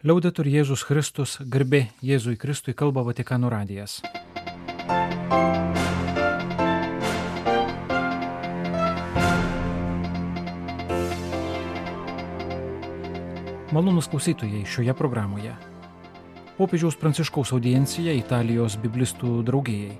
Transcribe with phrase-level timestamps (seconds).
[0.00, 3.98] Liaudetur Jėzus Kristus, garbė Jėzui Kristui kalba Vatikano radijas.
[13.76, 15.52] Malonus klausytojai šioje programoje.
[16.56, 19.98] Popiežiaus Pranciškaus audiencija Italijos biblistų draugijai.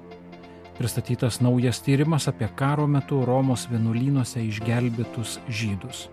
[0.78, 6.06] Pristatytas naujas tyrimas apie karo metu Romos vienuolynuose išgelbėtus žydus.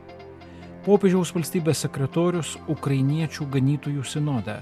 [0.88, 4.54] Popiežiaus valstybės sekretorius Ukrainiečių ganytojų sinode.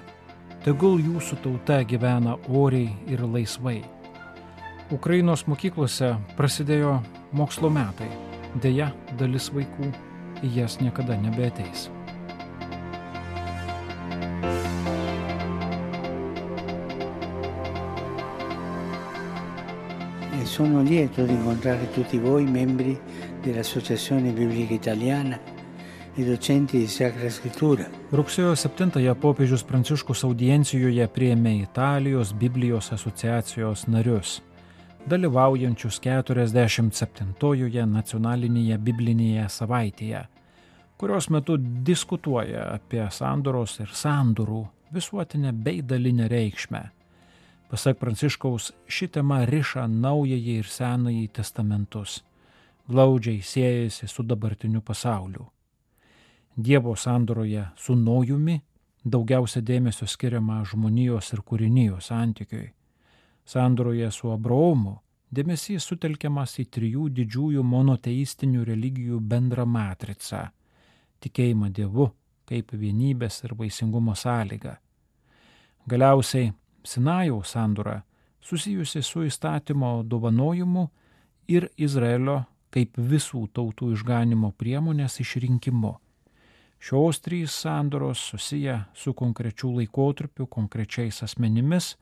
[0.66, 3.84] Tegul jūsų tauta gyvena oriai ir laisvai.
[4.90, 6.96] Ukrainos mokyklose prasidėjo
[7.30, 8.09] mokslo metai.
[8.58, 8.90] Deja,
[9.22, 9.91] dalis vaikų
[10.41, 11.91] į jas niekada nebeateis.
[20.34, 22.98] E sono lieto di incontrare tutti voi membri
[23.44, 25.54] dell'Associazione Biblica Italiana
[28.16, 34.38] Rugsėjo 7-ąją popiežius Pranciškus audiencijoje priėmė Italijos Biblijos asociacijos narius,
[35.12, 40.22] dalyvaujančius 47-ojoje nacionalinėje biblinėje savaitėje,
[40.96, 44.62] kurios metu diskutuoja apie sandoros ir sandorų
[44.96, 46.84] visuotinę bei dalinę reikšmę.
[47.68, 52.22] Pasak Pranciškaus, ši tema riša naująjį ir senąjį testamentus,
[52.88, 55.50] glaudžiai siejasi su dabartiniu pasauliu.
[56.55, 58.59] Dievo sandoroje su nojumi
[59.03, 62.70] daugiausia dėmesio skiriama žmonijos ir kūrinijos santykiui.
[63.45, 64.95] Sandoroje su Abraomu
[65.35, 70.45] dėmesys sutelkiamas į trijų didžiųjų monoteistinių religijų bendrą matricą-
[71.22, 72.11] tikėjimą Dievu
[72.45, 74.78] kaip vienybės ir vaisingumo sąlyga.
[75.88, 78.03] Galiausiai Sinajaus sandora
[78.41, 80.89] susijusi su įstatymo dovanojimu
[81.47, 85.95] ir Izraelio kaip visų tautų išganimo priemonės išrinkimu.
[86.79, 91.95] Šios trys sandoros susiję su konkrečiu laikotarpiu, konkrečiais asmenimis,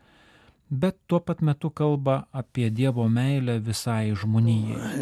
[0.70, 5.00] bet tuo pat metu kalba apie Dievo meilę visai žmonijai.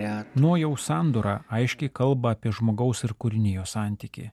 [0.00, 0.24] E.
[0.34, 4.30] Nojaus sandora aiškiai kalba apie žmogaus ir kūrinijos santyki.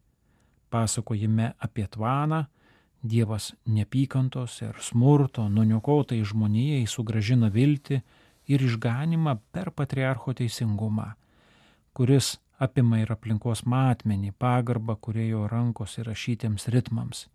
[0.69, 2.45] Pasakojime apie tvaną
[3.05, 7.99] Dievas nepykantos ir smurto nuniokotai žmonijai sugražina viltį
[8.47, 11.11] ir išganimą per patriarcho teisingumą,
[11.93, 17.25] kuris apima ir aplinkos matmenį, pagarbą kurėjo rankos įrašytiems ritmams.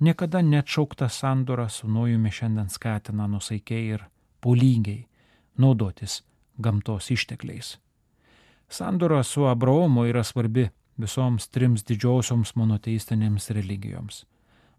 [0.00, 4.04] Niekada neatšaukta sandora su naujumi šiandien skatina nusaikiai ir
[4.40, 5.04] polygiai
[5.60, 6.22] naudotis
[6.58, 7.78] gamtos ištekliais.
[8.68, 14.24] Sandora su Abraomu yra svarbi visoms trims didžiosioms monoteistinėms religijoms.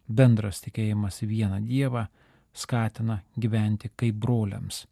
[0.07, 2.05] Bendras tikėjimas į vieną Dievą
[2.53, 4.85] skatina gyventi kaip broliams.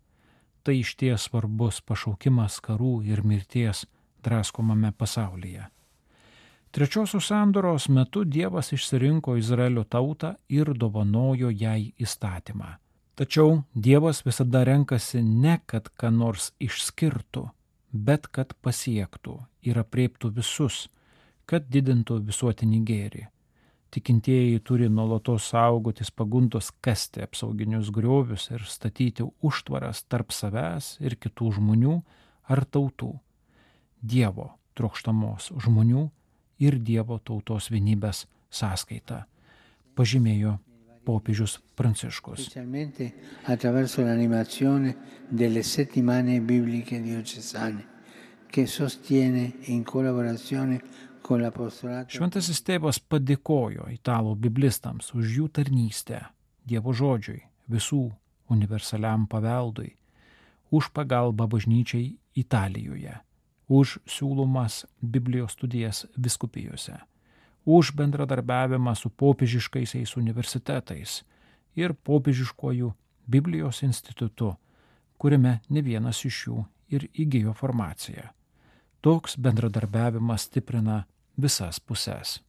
[0.70, 3.80] Tai iš ties svarbus pašaukimas karų ir mirties
[4.22, 5.64] draskomame pasaulyje.
[6.70, 12.76] Trečiosios sandoros metu Dievas išsirinko Izraelio tautą ir dovanojo jai įstatymą.
[13.18, 17.48] Tačiau Dievas visada renkasi ne kad ką nors išskirtų,
[17.90, 20.84] bet kad pasiektų ir apriektų visus,
[21.50, 23.26] kad didintų visuotinį gėrį.
[23.90, 31.56] Tikintieji turi nuolatos saugotis paguntos kasti apsauginius griovius ir statyti užtvaras tarp savęs ir kitų
[31.58, 31.96] žmonių
[32.54, 33.16] ar tautų.
[34.00, 36.06] Dievo trokštamos žmonių
[36.62, 39.24] ir Dievo tautos vienybės sąskaita,
[39.98, 40.60] pažymėjo
[41.10, 42.52] popiežius Pranciškus.
[48.50, 50.82] Che sostiene in collaborazione.
[52.10, 56.24] Šventasis tėvas padėkojo italų biblistams už jų tarnystę
[56.66, 58.10] Dievo žodžiui, visų
[58.50, 59.96] universaliam paveldui,
[60.74, 63.16] už pagalbą bažnyčiai Italijoje,
[63.70, 66.98] už siūlomas Biblijos studijas viskupijose,
[67.66, 71.22] už bendradarbiavimą su popiežiškaisiais universitetais
[71.78, 72.94] ir popiežiškojų
[73.30, 74.56] Biblijos institutu,
[75.18, 78.32] kuriame ne vienas iš jų ir įgyjo formaciją.
[79.02, 81.04] Toks bendradarbiavimas stiprina
[81.42, 82.40] visas puses.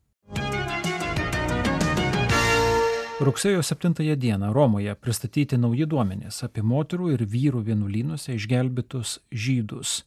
[3.21, 10.05] Rugsėjo 7 dieną Romoje pristatyti nauji duomenys apie moterų ir vyrų vienuolynuose išgelbėtus žydus.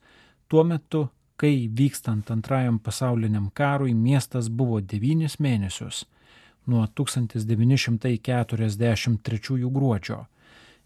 [0.50, 6.06] Tuo metu, kai vykstant antrajam pasauliniam karui miestas buvo devynis mėnesius
[6.66, 10.26] nuo 1943 gruodžio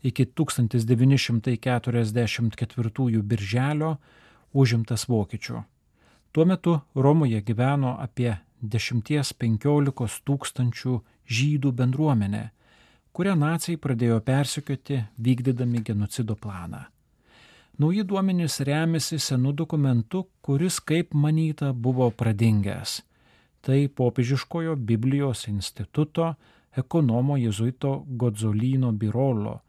[0.03, 3.97] iki 1944 birželio
[4.53, 5.63] užimtas vokiečių.
[6.31, 10.93] Tuo metu Romoje gyveno apie 10-15 tūkstančių
[11.27, 12.43] žydų bendruomenė,
[13.13, 16.85] kurią nacijai pradėjo persikioti vykdydami genocido planą.
[17.77, 23.01] Nauji duomenys remiasi senu dokumentu, kuris, kaip manyta, buvo pradingęs.
[23.61, 26.33] Tai popiežiškojo Biblijos instituto
[26.75, 29.59] ekonomo jezuito Godzolino Birolo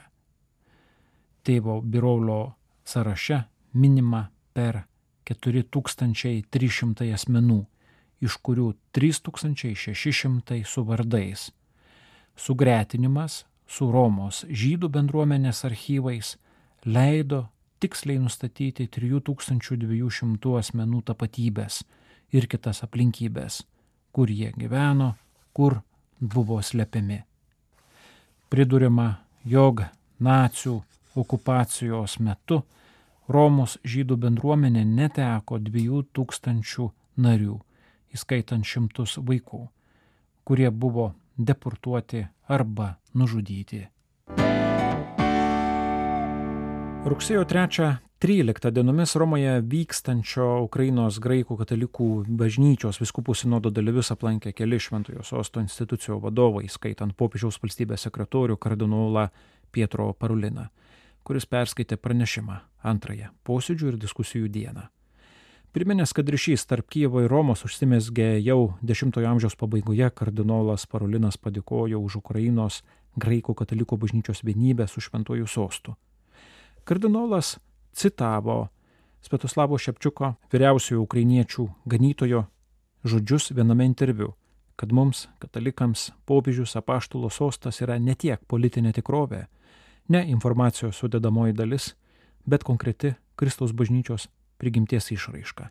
[1.44, 2.54] Tėvo Birolio
[2.84, 3.42] sąraše
[3.74, 4.84] minima per
[5.28, 7.58] 4300 asmenų,
[8.24, 11.50] iš kurių 3600 su vardais.
[12.36, 16.36] Sugretinimas su Romos žydų bendruomenės archyvais
[16.84, 17.44] leido
[17.80, 21.82] tiksliai nustatyti 3200 asmenų tapatybės
[22.32, 23.62] ir kitas aplinkybės,
[24.12, 25.14] kur jie gyveno,
[25.52, 25.80] kur
[26.20, 27.20] buvo slepiami.
[28.48, 29.08] Pridurima,
[29.44, 29.84] jog
[30.24, 30.80] nacijų
[31.14, 32.62] okupacijos metu
[33.28, 36.90] Romos žydų bendruomenė neteko dviejų tūkstančių
[37.24, 37.54] narių,
[38.12, 39.62] įskaitant šimtus vaikų,
[40.44, 43.86] kurie buvo deportuoti arba nužudyti.
[47.04, 55.24] Rugsėjo 3-13 dienomis Romoje vykstančio Ukrainos graikų katalikų bažnyčios viskupų sinodo dalyvius aplankė keli šventojo
[55.24, 59.30] sosto institucijų vadovai, skaitant popiežiaus valstybės sekretorių kardinolą
[59.72, 60.68] Pietro Paruliną
[61.24, 64.88] kuris perskaitė pranešimą antrąją posėdžių ir diskusijų dieną.
[65.74, 71.98] Priminęs, kad ryšys tarp Kievo ir Romos užsimesgė jau X amžiaus pabaigoje, kardinolas Parolinas padėkojo
[71.98, 72.84] už Ukrainos
[73.18, 75.96] graikų katalikų bažnyčios vienybę su šventuoju sostu.
[76.84, 77.58] Kardinolas
[77.92, 78.68] citavo
[79.24, 82.44] Svetoslavo Šepčiuko, vyriausiojo ukrainiečių ganytojo,
[83.08, 84.34] žodžius viename interviu,
[84.76, 89.46] kad mums, katalikams, popiežius apaštulo sostas yra ne tiek politinė tikrovė,
[90.08, 91.94] ne informacijos sudedamoji dalis,
[92.46, 95.68] bet konkreti Kristaus bažnyčios prigimties išraiška.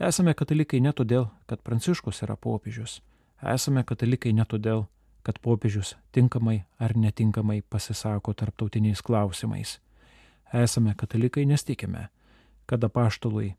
[0.00, 3.00] Esame katalikai ne todėl, kad Pranciškus yra popiežius.
[3.42, 4.86] Esame katalikai ne todėl,
[5.22, 9.78] kad popiežius tinkamai ar netinkamai pasisako tarptautiniais klausimais.
[10.52, 12.08] Esame katalikai nes tikime,
[12.66, 13.54] kad apaštalui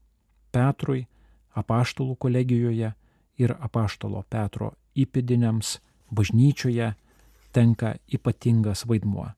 [0.52, 1.08] Petrui,
[1.56, 2.94] apaštalų kolegijoje
[3.38, 5.80] ir apaštalo Petro įpėdiniams
[6.12, 6.94] bažnyčioje
[7.52, 9.32] tenka ypatingas vaidmuo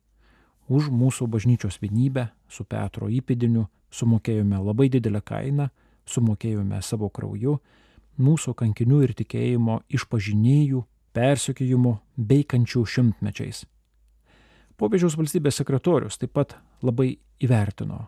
[0.67, 5.69] už mūsų bažnyčios vienybę su Petro įpėdiniu sumokėjome labai didelę kainą,
[6.07, 7.57] sumokėjome savo krauju,
[8.19, 10.83] mūsų kankinių ir tikėjimo išpažinėjų,
[11.15, 13.63] persikėjimų bei kančių šimtmečiais.
[14.77, 18.03] Popiežiaus valstybės sekretorius taip pat labai įvertino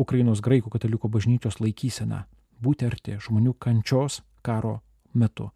[0.00, 2.24] Ukrainos graikų katalikų bažnyčios laikyseną
[2.60, 4.80] būti arti žmonių kančios karo
[5.14, 5.50] metu.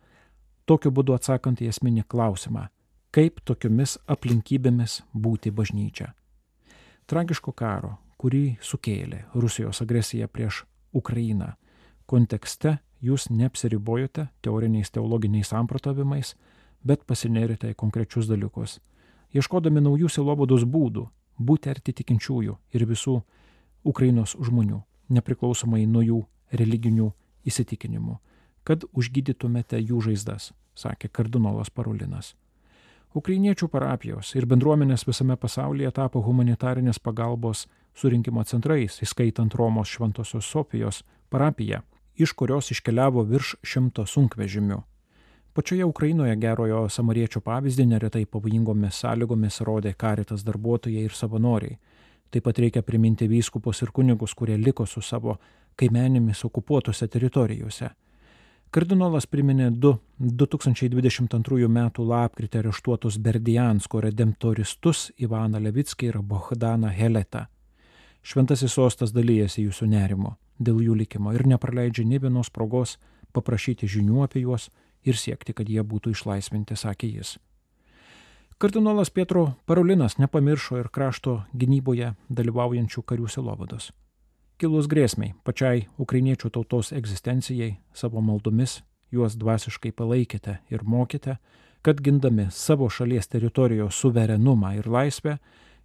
[0.64, 2.68] Tokiu būdu atsakant į esminį klausimą,
[3.12, 6.14] kaip tokiomis aplinkybėmis būti bažnyčia
[7.06, 11.54] tragiško karo, kurį sukėlė Rusijos agresija prieš Ukrainą,
[12.06, 16.34] kontekste jūs neapsiribojote teoriniais teologiniais samprotavimais,
[16.84, 18.78] bet pasinerite į konkrečius dalykus,
[19.34, 21.08] ieškodami naujų silovados būdų
[21.38, 23.18] būti arti tikinčiųjų ir visų
[23.84, 24.80] Ukrainos žmonių,
[25.12, 26.20] nepriklausomai nuo jų
[26.52, 27.10] religinių
[27.44, 28.18] įsitikinimu,
[28.64, 32.34] kad užgydytumėte jų žaizdas, sakė kardinolas Parulinas.
[33.14, 41.04] Ukrainiečių parapijos ir bendruomenės visame pasaulyje tapo humanitarinės pagalbos surinkimo centrais, įskaitant Romos Šventosios Sofijos
[41.30, 41.84] parapiją,
[42.18, 44.80] iš kurios iškeliavo virš šimto sunkvežimių.
[45.54, 51.78] Pačioje Ukrainoje gerojo samariečio pavyzdį neretai pavojingomis sąlygomis rodė karitas darbuotojai ir savanoriai.
[52.34, 55.36] Taip pat reikia priminti vyskupus ir kunigus, kurie liko su savo
[55.78, 57.92] kaimenėmis okupuotose teritorijose.
[58.74, 61.78] Kardinolas priminė du 2022 m.
[62.10, 67.44] lapkritį areštuotus Berdiansko redemptoristus Ivaną Levickį ir Bohdaną Heletą.
[68.26, 72.98] Šventasis sostas dalyjasi jūsų nerimo dėl jų likimo ir nepraleidžia ne vienos progos
[73.30, 74.72] paprašyti žinių apie juos
[75.06, 77.36] ir siekti, kad jie būtų išlaisvinti, sakė jis.
[78.58, 83.92] Kardinolas Pietro Parolinas nepamiršo ir krašto gynyboje dalyvaujančių karių silovados.
[84.54, 88.82] Kilus grėsmiai pačiai ukrainiečių tautos egzistencijai savo maldomis
[89.14, 91.38] juos dvasiškai palaikėte ir mokėte,
[91.82, 95.38] kad gindami savo šalies teritorijos suverenumą ir laisvę,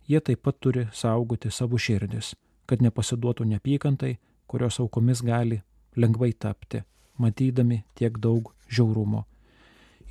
[0.06, 2.36] jie taip pat turi saugoti savo širdis,
[2.70, 5.62] kad nepasiduotų nepykantai, kurios aukomis gali
[5.98, 6.84] lengvai tapti,
[7.18, 9.26] matydami tiek daug žiaurumo.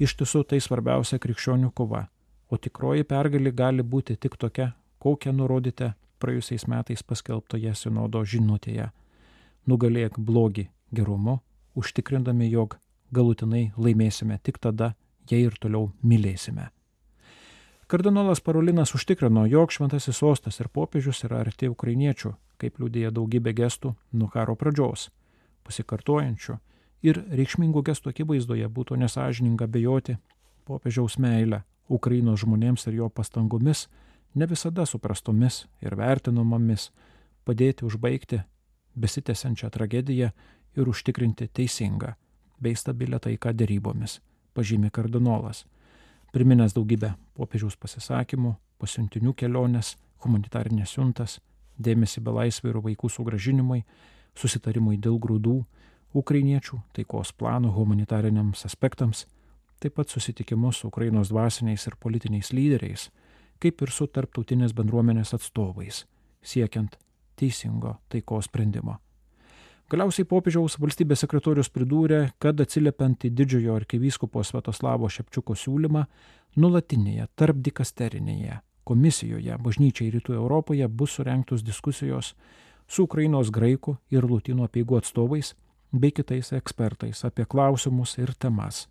[0.02, 2.08] Iš tiesų tai svarbiausia krikščionių kova,
[2.50, 8.90] o tikroji pergalė gali būti tik tokia, kokią nurodėte praėjusiais metais paskelbtoje sinodo žinutėje.
[9.68, 11.38] Nugalėk blogį gerumu,
[11.78, 12.78] užtikrindami, jog
[13.12, 14.94] galutinai laimėsime tik tada,
[15.30, 16.70] jei ir toliau mylėsime.
[17.88, 23.94] Kardinolas Parolinas užtikrino, jog šventasis sostas ir popiežius yra arti ukrainiečių, kaip liūdėja daugybė gestų
[24.12, 25.08] nuo karo pradžios,
[25.64, 26.58] pasikartojančių
[27.08, 30.18] ir reikšmingų gestų akivaizdoje būtų nesažininga bejoti
[30.68, 33.86] popiežiaus meilę Ukrainos žmonėms ir jo pastangomis,
[34.34, 36.90] ne visada suprastomis ir vertinamomis,
[37.44, 38.42] padėti užbaigti
[38.96, 40.30] besitęsiančią tragediją
[40.76, 42.14] ir užtikrinti teisingą
[42.60, 44.18] bei stabilę taiką dėrybomis,
[44.54, 45.64] pažymė kardinolas,
[46.32, 49.94] priminęs daugybę popiežiaus pasisakymų, pasiuntinių keliones,
[50.24, 51.38] humanitarinės siuntas,
[51.78, 53.84] dėmesį belaisvį ir vaikų sugražinimui,
[54.38, 55.56] susitarimui dėl grūdų,
[56.18, 59.26] ukrainiečių taikos plano humanitariniams aspektams,
[59.78, 63.08] taip pat susitikimus su Ukrainos dvasiniais ir politiniais lyderiais,
[63.62, 66.04] kaip ir su tarptautinės bendruomenės atstovais,
[66.42, 66.96] siekiant
[67.38, 68.98] teisingo taikos sprendimo.
[69.88, 76.04] Galiausiai popiežiaus valstybės sekretorius pridūrė, kad atsiliepiant į didžiojo arkivyskupo Svetoslavo Šepčiuko siūlymą,
[76.60, 82.34] nulatinėje tarp dikasterinėje komisijoje bažnyčiai rytų Europoje bus surenktos diskusijos
[82.88, 85.54] su Ukrainos graikų ir lūtino apieigų atstovais
[85.92, 88.86] bei kitais ekspertais apie klausimus ir temas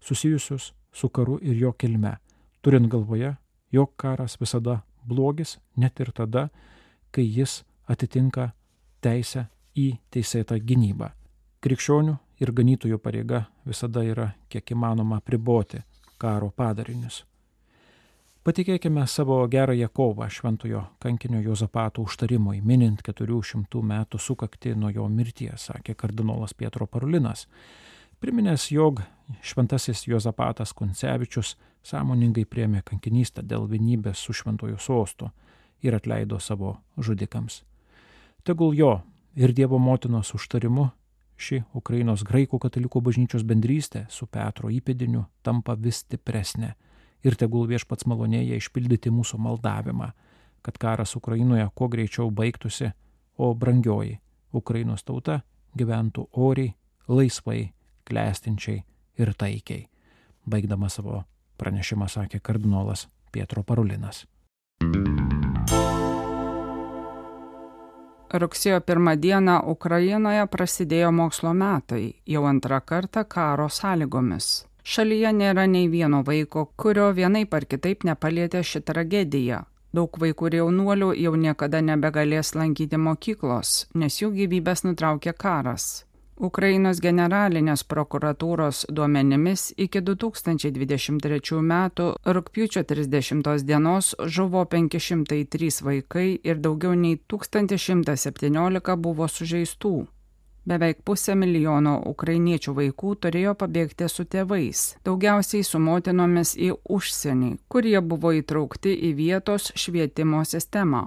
[0.00, 2.16] susijusius su karu ir jo kilme,
[2.60, 3.34] turint galvoje,
[3.72, 6.48] jog karas visada blogis net ir tada,
[7.10, 8.50] kai jis atitinka
[9.00, 11.10] teisę į teisėtą gynybą.
[11.62, 15.82] Krikščionių ir ganytojų pareiga visada yra kiek įmanoma priboti
[16.18, 17.22] karo padarinius.
[18.42, 25.68] Patikėkime savo gerąją kovą šventojo kankinio Jozapato užtarimui, minint 400 metų sukakti nuo jo mirties,
[25.68, 27.46] sakė kardinolas Pietro Parulinas.
[28.18, 29.04] Priminęs, jog
[29.42, 35.30] šventasis Jozapatas Kuncevičius sąmoningai priemė kankinystę dėl vienybės su šventojo sostu
[35.82, 37.62] ir atleido savo žudikams.
[38.44, 39.00] Tegul jo
[39.34, 40.90] ir Dievo motinos užtarimu
[41.38, 46.74] ši Ukrainos graikų katalikų bažnyčios bendrystė su Petro įpėdiniu tampa vis stipresnė
[47.22, 50.10] ir tegul viešpats malonėja išpildyti mūsų maldavimą,
[50.62, 52.92] kad karas Ukrainoje kuo greičiau baigtųsi,
[53.38, 54.18] o brangioji
[54.52, 55.40] Ukrainos tauta
[55.78, 56.74] gyventų oriai,
[57.08, 57.72] laisvai,
[58.04, 58.82] klestinčiai
[59.18, 59.88] ir taikiai.
[60.48, 61.22] Baigdama savo
[61.58, 64.26] pranešimą sakė kardinolas Pietro Parulinas.
[68.32, 74.46] Rugsėjo pirmą dieną Ukrainoje prasidėjo mokslo metai, jau antrą kartą karo sąlygomis.
[74.82, 79.60] Šalyje nėra nei vieno vaiko, kurio vienaip ar kitaip nepalėtė ši tragedija.
[79.92, 86.06] Daug vaikų ir jaunuolių jau niekada nebegalės lankyti mokyklos, nes jų gyvybės nutraukė karas.
[86.42, 91.74] Ukrainos generalinės prokuratūros duomenimis iki 2023 m.
[92.36, 99.94] rūpiučio 30 dienos žuvo 503 vaikai ir daugiau nei 1117 buvo sužeistų.
[100.66, 107.98] Beveik pusę milijono ukrainiečių vaikų turėjo pabėgti su tėvais, daugiausiai su motinomis į užsienį, kurie
[108.02, 111.06] buvo įtraukti į vietos švietimo sistemą.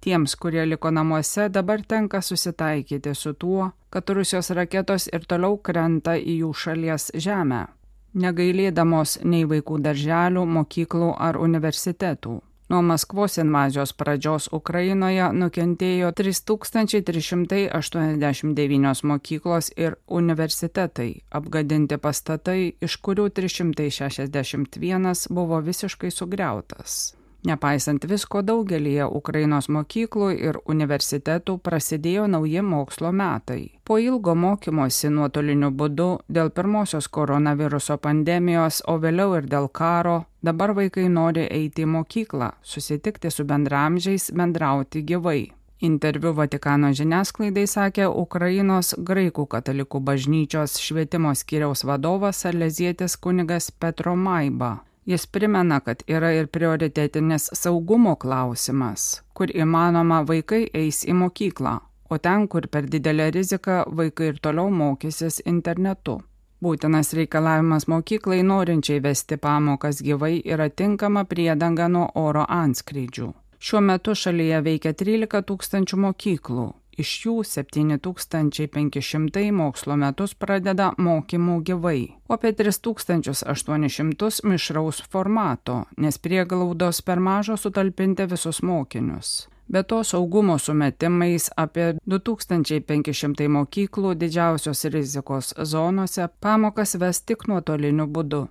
[0.00, 6.16] Tiems, kurie liko namuose, dabar tenka susitaikyti su tuo, kad Rusijos raketos ir toliau krenta
[6.16, 7.66] į jų šalies žemę,
[8.14, 12.42] negailėdamos nei vaikų darželių, mokyklų ar universitetų.
[12.68, 25.32] Nuo Maskvos invazijos pradžios Ukrainoje nukentėjo 3389 mokyklos ir universitetai, apgadinti pastatai, iš kurių 361
[25.32, 27.17] buvo visiškai sugriautas.
[27.46, 33.78] Nepaisant visko, daugelįje Ukrainos mokyklų ir universitetų prasidėjo nauji mokslo metai.
[33.86, 40.74] Po ilgo mokymosi nuotoliniu būdu dėl pirmosios koronaviruso pandemijos, o vėliau ir dėl karo, dabar
[40.74, 45.52] vaikai nori eiti į mokyklą, susitikti su bendramžiais, bendrauti gyvai.
[45.78, 54.87] Interviu Vatikano žiniasklaidai sakė Ukrainos graikų katalikų bažnyčios švietimo skyriaus vadovas Salezietis kunigas Petro Maiba.
[55.08, 61.72] Jis primena, kad yra ir prioritetinis saugumo klausimas, kur įmanoma vaikai eis į mokyklą,
[62.12, 66.18] o ten, kur per didelė rizika, vaikai ir toliau mokysis internetu.
[66.60, 73.30] Būtinas reikalavimas mokyklai norinčiai vesti pamokas gyvai yra tinkama priedanga nuo oro antskrydžių.
[73.58, 82.08] Šiuo metu šalyje veikia 13 tūkstančių mokyklų, iš jų 7500 mokslo metus pradeda mokymų gyvai,
[82.28, 89.48] o apie 3800 mišraus formato, nes prieglaudos per mažo sutalpinti visus mokinius.
[89.68, 98.48] Be to saugumo sumetimais apie 2500 mokyklų didžiausios rizikos zonose pamokas ves tik nuotoliniu būdu.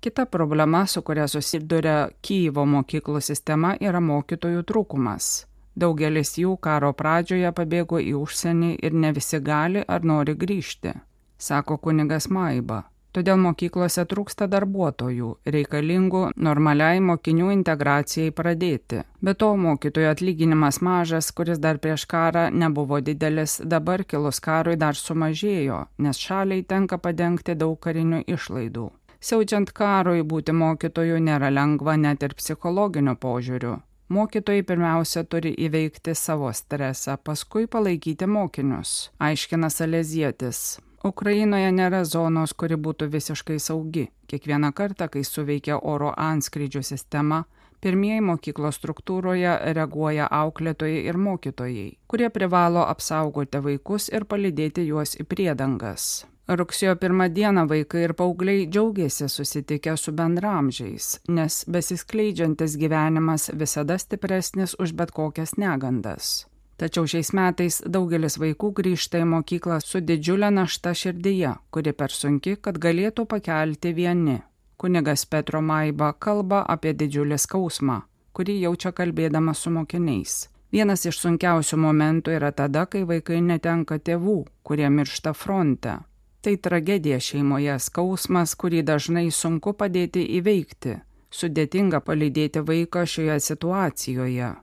[0.00, 5.49] Kita problema, su kuria susiduria Kyjivo mokyklų sistema, yra mokytojų trūkumas.
[5.80, 10.94] Daugelis jų karo pradžioje pabėgo į užsienį ir ne visi gali ar nori grįžti,
[11.38, 12.82] sako kunigas Maiba.
[13.10, 19.00] Todėl mokyklose trūksta darbuotojų, reikalingų normaliai mokinių integracijai pradėti.
[19.18, 24.94] Be to, mokytojų atlyginimas mažas, kuris dar prieš karą nebuvo didelis, dabar kilus karui dar
[24.94, 28.86] sumažėjo, nes šaliai tenka padengti daug karinių išlaidų.
[29.20, 33.80] Siaučiant karui būti mokytoju nėra lengva net ir psichologiniu požiūriu.
[34.10, 40.80] Mokytojai pirmiausia turi įveikti savo stresą, paskui palaikyti mokinius, aiškina Salezietis.
[41.06, 44.08] Ukrainoje nėra zonos, kuri būtų visiškai saugi.
[44.26, 47.44] Kiekvieną kartą, kai suveikia oro anskrydžių sistema,
[47.80, 55.30] pirmieji mokyklos struktūroje reaguoja auklėtojai ir mokytojai, kurie privalo apsaugoti vaikus ir palidėti juos į
[55.30, 56.26] priedangas.
[56.50, 64.74] Rugsėjo pirmą dieną vaikai ir paaugliai džiaugiasi susitikę su bendramžiais, nes besiskleidžiantis gyvenimas visada stipresnis
[64.82, 66.48] už bet kokias negandas.
[66.80, 72.56] Tačiau šiais metais daugelis vaikų grįžta į mokyklą su didžiulė našta širdyje, kuri per sunki,
[72.56, 74.40] kad galėtų pakelti vieni.
[74.80, 78.02] Kunigas Petro Maiba kalba apie didžiulį skausmą,
[78.34, 80.48] kurį jaučia kalbėdamas su mokiniais.
[80.74, 86.00] Vienas iš sunkiausių momentų yra tada, kai vaikai netenka tėvų, kurie miršta fronte.
[86.40, 90.94] Tai tragedija šeimoje, skausmas, kurį dažnai sunku padėti įveikti,
[91.28, 94.54] sudėtinga palydėti vaiką šioje situacijoje.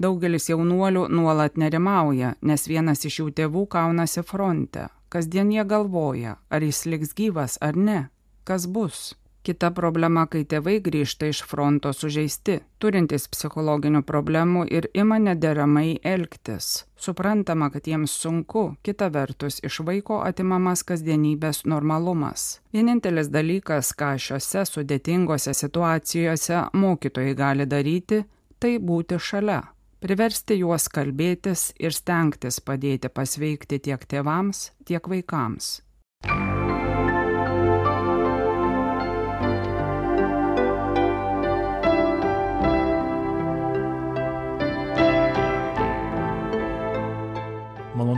[0.00, 4.88] Daugelis jaunuolių nuolat nerimauja, nes vienas iš jų tėvų kaunasi fronte.
[5.12, 8.00] Kasdien jie galvoja, ar jis liks gyvas ar ne,
[8.44, 9.12] kas bus.
[9.46, 16.82] Kita problema, kai tėvai grįžta iš fronto sužeisti, turintys psichologinių problemų ir ima nederamai elgtis.
[16.98, 22.58] Suprantama, kad jiems sunku, kita vertus iš vaiko atimamas kasdienybės normalumas.
[22.74, 28.24] Vienintelis dalykas, ką šiuose sudėtingose situacijose mokytojai gali daryti,
[28.58, 29.62] tai būti šalia
[30.02, 35.76] priversti juos kalbėtis ir stengtis padėti pasveikti tiek tėvams, tiek vaikams.